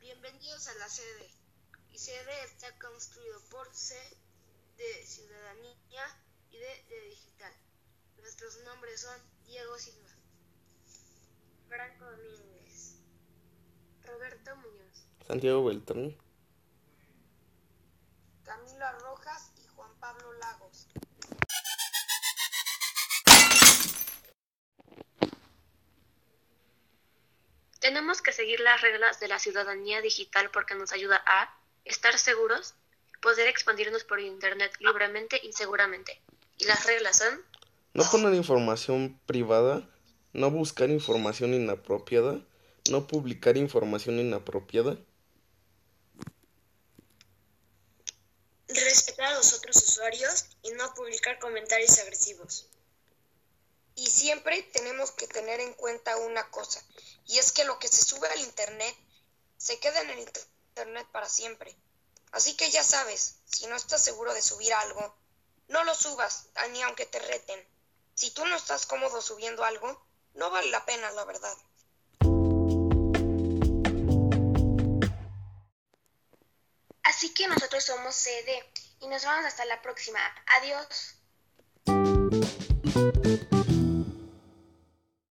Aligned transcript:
Bienvenidos 0.00 0.66
a 0.66 0.74
la 0.74 0.88
sede. 0.88 1.30
Y 1.92 1.98
sede 1.98 2.44
está 2.44 2.76
construido 2.80 3.40
por 3.48 3.72
C 3.72 3.94
de 4.76 5.06
Ciudadanía 5.06 6.04
y 6.50 6.58
D 6.58 6.66
de 6.88 7.00
Digital. 7.10 7.52
Nuestros 8.18 8.58
nombres 8.64 9.02
son 9.02 9.16
Diego 9.44 9.78
Silva, 9.78 10.10
Franco 11.68 12.10
Domínguez, 12.10 12.96
Roberto 14.04 14.56
Muñoz, 14.56 15.06
Santiago 15.28 15.64
Beltrán. 15.64 16.18
Camila 18.42 18.92
Rojas 18.98 19.52
y 19.62 19.66
Juan 19.68 19.94
Pablo 20.00 20.32
Lagos. 20.40 20.88
Tenemos 27.82 28.22
que 28.22 28.32
seguir 28.32 28.60
las 28.60 28.80
reglas 28.80 29.18
de 29.18 29.26
la 29.26 29.40
ciudadanía 29.40 30.00
digital 30.00 30.50
porque 30.52 30.76
nos 30.76 30.92
ayuda 30.92 31.20
a 31.26 31.52
estar 31.84 32.16
seguros, 32.16 32.74
poder 33.20 33.48
expandirnos 33.48 34.04
por 34.04 34.20
Internet 34.20 34.72
libremente 34.78 35.40
y 35.42 35.52
seguramente. 35.52 36.22
Y 36.58 36.64
las 36.64 36.86
reglas 36.86 37.18
son 37.18 37.44
No 37.92 38.04
poner 38.08 38.34
información 38.34 39.20
privada, 39.26 39.82
no 40.32 40.52
buscar 40.52 40.90
información 40.90 41.54
inapropiada, 41.54 42.40
no 42.88 43.08
publicar 43.08 43.56
información 43.56 44.20
inapropiada, 44.20 44.96
Respetar 48.68 49.26
a 49.26 49.34
los 49.34 49.52
otros 49.52 49.76
usuarios 49.76 50.46
y 50.62 50.70
no 50.70 50.94
publicar 50.94 51.38
comentarios 51.38 51.98
agresivos. 51.98 52.68
Y 54.02 54.10
siempre 54.10 54.60
tenemos 54.64 55.12
que 55.12 55.28
tener 55.28 55.60
en 55.60 55.74
cuenta 55.74 56.16
una 56.16 56.50
cosa, 56.50 56.82
y 57.24 57.38
es 57.38 57.52
que 57.52 57.62
lo 57.62 57.78
que 57.78 57.86
se 57.86 58.04
sube 58.04 58.26
al 58.26 58.40
Internet 58.40 58.96
se 59.56 59.78
queda 59.78 60.00
en 60.00 60.10
el 60.10 60.18
Internet 60.18 61.06
para 61.12 61.28
siempre. 61.28 61.76
Así 62.32 62.56
que 62.56 62.68
ya 62.72 62.82
sabes, 62.82 63.36
si 63.44 63.68
no 63.68 63.76
estás 63.76 64.02
seguro 64.02 64.34
de 64.34 64.42
subir 64.42 64.74
algo, 64.74 65.14
no 65.68 65.84
lo 65.84 65.94
subas, 65.94 66.48
ni 66.72 66.82
aunque 66.82 67.06
te 67.06 67.20
reten. 67.20 67.64
Si 68.16 68.32
tú 68.32 68.44
no 68.44 68.56
estás 68.56 68.86
cómodo 68.86 69.22
subiendo 69.22 69.62
algo, 69.62 70.04
no 70.34 70.50
vale 70.50 70.68
la 70.70 70.84
pena, 70.84 71.08
la 71.12 71.24
verdad. 71.24 71.56
Así 77.04 77.32
que 77.34 77.46
nosotros 77.46 77.84
somos 77.84 78.16
CD 78.16 78.68
y 78.98 79.06
nos 79.06 79.22
vemos 79.22 79.44
hasta 79.44 79.64
la 79.64 79.80
próxima. 79.80 80.18
Adiós. 80.60 81.14